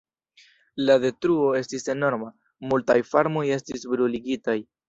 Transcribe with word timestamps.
La 0.89 0.95
detruo 1.03 1.51
estis 1.59 1.85
enorma; 1.95 2.31
multaj 2.73 2.99
farmoj 3.13 3.47
estis 3.61 3.89
bruligitaj. 3.95 4.61